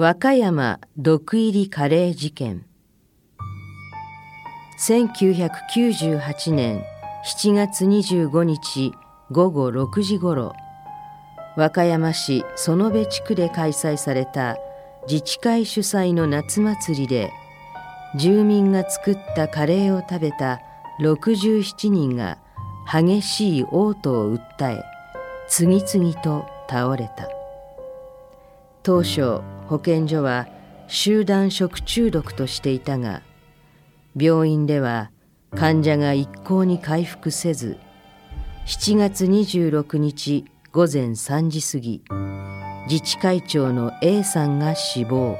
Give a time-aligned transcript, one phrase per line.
[0.00, 2.64] 和歌山毒入りカレー事件。
[4.78, 6.84] 1998年
[7.26, 8.92] 7月25日
[9.32, 10.54] 午後6時ごろ
[11.56, 14.56] 和歌山市園部地区で開催された
[15.08, 17.32] 自治会主催の夏祭りで
[18.14, 20.60] 住民が作ったカレーを食べた
[21.00, 22.38] 67人が
[22.88, 24.84] 激しい嘔吐を訴え
[25.48, 27.28] 次々と倒れた。
[28.84, 30.48] 当初保健所は
[30.86, 33.22] 集団食中毒としていたが
[34.16, 35.10] 病院では
[35.54, 37.76] 患者が一向に回復せず
[38.66, 42.02] 7月26日午前3時過ぎ
[42.90, 45.36] 自治会長の A さんが死亡。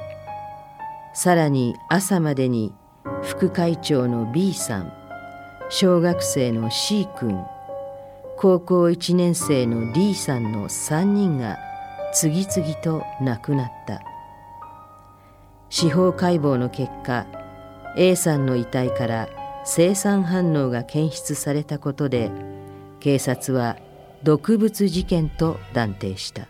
[1.14, 2.74] さらに朝までに
[3.22, 4.92] 副会長の B さん
[5.70, 7.42] 小学生の C 君
[8.36, 11.58] 高校1年生の D さんの3人が
[12.12, 14.00] 次々と亡くなった。
[15.70, 17.27] 司法解剖の結果
[17.96, 19.28] A さんの遺体から
[19.64, 22.30] 生産反応が検出されたことで
[23.00, 23.77] 警察は
[24.22, 26.48] 毒物事件と断定した。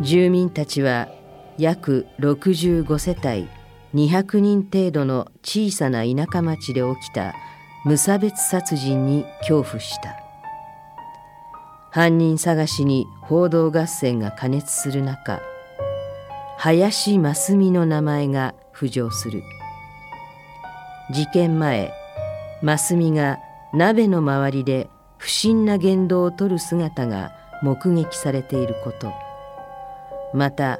[0.00, 1.08] 住民たちは
[1.58, 3.48] 約65世帯
[3.94, 7.34] 200人程度の小さな田舎町で起きた
[7.84, 10.16] 無差別殺人に恐怖した。
[11.90, 15.40] 犯人探しに報道合戦が過熱する中
[16.64, 19.42] 林真澄の名前が浮上する。
[21.10, 21.92] 事件前
[22.62, 23.40] 真澄が
[23.74, 27.32] 鍋の周りで不審な言動をとる姿が
[27.64, 29.12] 目撃されていること。
[30.32, 30.78] また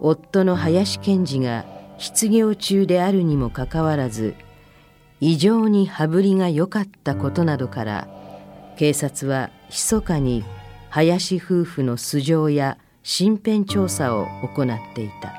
[0.00, 1.64] 夫の林賢治が
[1.96, 4.34] 失業中であるにもかかわらず
[5.18, 8.06] 異常に羽振りが良かったことなどから
[8.76, 10.44] 警察は密かに
[10.90, 15.34] 林夫婦の素性や身辺調査を行っていた。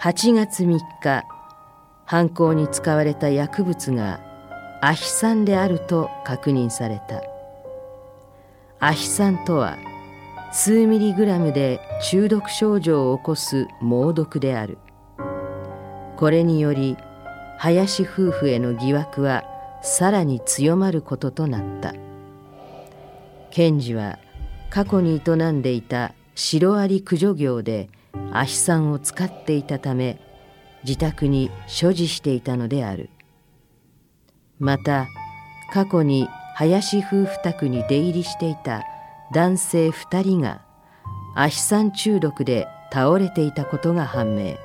[0.00, 1.24] 8月3日
[2.06, 4.20] 犯行に使われた薬物が
[4.82, 7.22] アヒ酸であると確認された。
[8.80, 9.76] アヒ酸とは
[10.52, 11.80] 数ミリグラムで
[12.10, 14.78] 中毒症状を起こす猛毒である。
[16.16, 16.96] これにより
[17.58, 19.44] 林夫婦への疑惑は
[19.82, 21.94] さらに強まることとなった。
[23.50, 24.18] 検事は
[24.74, 27.88] 過去に営んでいたシロアリ駆除業で
[28.32, 30.18] アヒ酸を使っていたため
[30.82, 33.08] 自宅に所持していたのである。
[34.58, 35.06] また
[35.72, 36.26] 過去に
[36.56, 38.82] 林夫婦宅に出入りしていた
[39.32, 40.62] 男性2人が
[41.36, 44.56] アヒ酸中毒で倒れていたことが判明。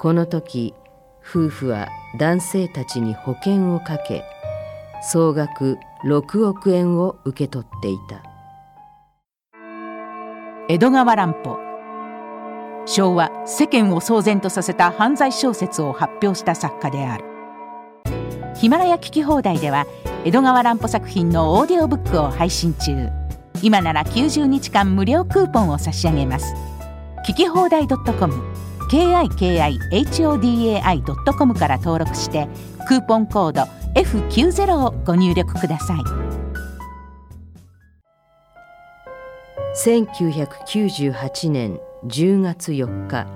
[0.00, 0.74] この時
[1.20, 1.86] 夫婦は
[2.18, 4.24] 男性たちに保険をかけ
[5.04, 8.35] 総額6億円を受け取っていた。
[10.68, 11.60] 江戸川乱歩。
[12.86, 17.24] 昭和世間を騒然とさせた犯罪小説を発表した作家である。
[18.56, 19.86] ヒマラヤ聞き放題では
[20.24, 23.08] 江戸川乱歩作品のオーディオブックを配信中。
[23.62, 26.52] 今なら90日間無料クーポンを差し上げます。
[27.28, 28.34] 聞き放題 .com
[28.90, 32.48] kikihodai.com から登録して
[32.88, 33.62] クーポンコード
[33.94, 36.25] F90 をご入力ください。
[39.76, 43.26] 1998年10月4日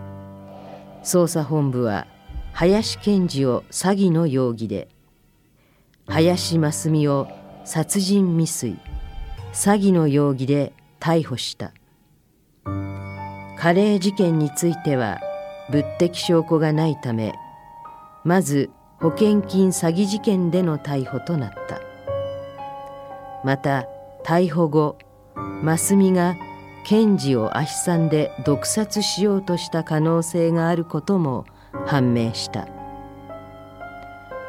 [1.02, 2.06] 捜査本部は
[2.54, 4.88] 林賢治を詐欺の容疑で
[6.06, 7.28] 林真澄を
[7.66, 8.78] 殺人未遂
[9.52, 11.74] 詐欺の容疑で逮捕した。
[12.64, 15.20] カレー事件については
[15.70, 17.34] 物的証拠がないため
[18.24, 21.82] まず保険金詐欺事件での逮捕となった。
[23.44, 23.86] また
[24.24, 24.96] 逮捕後
[25.34, 26.36] 真澄が
[26.84, 31.44] 検事をアヒ酸で毒殺しようとした可能性があることも
[31.86, 32.68] 判明した。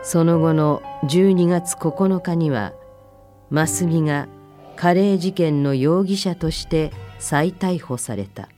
[0.03, 2.74] その後の12月9日には
[3.50, 4.28] 真澄が
[4.75, 8.50] カレー事件の容疑者として再逮捕された。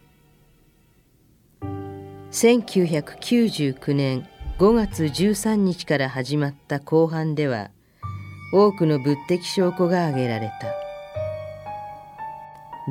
[2.32, 4.28] 1999年
[4.58, 7.70] 5月13日から始まった公判では
[8.54, 10.83] 多くの物的証拠が挙げられた。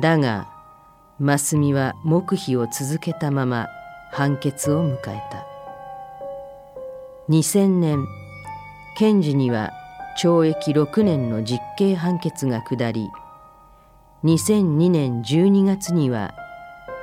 [0.01, 0.47] だが
[1.19, 3.67] 真澄は黙秘を続けたまま
[4.11, 5.45] 判決を迎えた。
[7.29, 8.05] 2000年
[8.97, 9.71] 検事には
[10.21, 13.09] 懲役6年の実刑判決が下り
[14.23, 16.33] 2002年12月には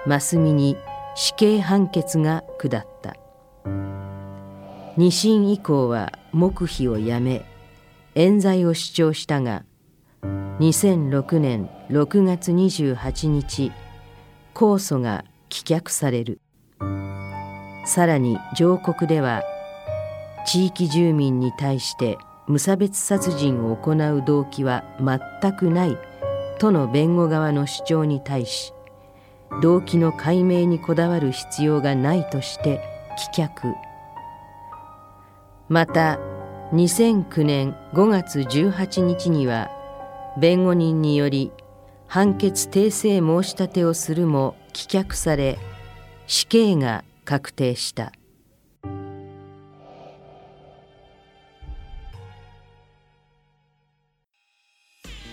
[0.06, 0.76] 真澄に
[1.14, 3.16] 死刑判決が下った。
[4.96, 7.44] 二審以降は黙秘をやめ
[8.14, 9.64] 冤罪を主張したが
[10.60, 13.72] 2006年6月28日
[14.52, 16.42] 控訴が棄却される。
[17.86, 19.42] さらに上告では
[20.46, 25.96] 地域住民に対して無差別殺人を行う動機は全くない
[26.58, 28.74] との弁護側の主張に対し
[29.62, 32.82] 動機の解明にこだわる必要がないとして
[33.34, 33.72] 棄却。
[35.70, 36.18] また
[36.74, 39.70] 2009年5月18日には
[40.38, 41.53] 弁護人により
[42.06, 45.59] 判決訂正申し立てをするも棄却され
[46.27, 48.12] 死刑が確定した。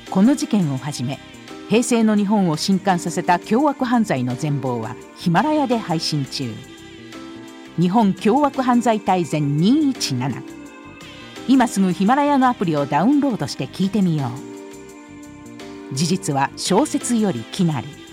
[0.09, 1.19] この事件をはじめ
[1.69, 6.51] 平成の日本を震撼させた凶悪犯罪の全貌はヒマラヤで配信中。
[7.79, 10.41] 日本凶悪犯罪大全217
[11.47, 14.46] 今すぐヒマラヤのアプリをダウンロードして聞いてみよう。
[15.93, 18.06] 事実は小説よりきなり。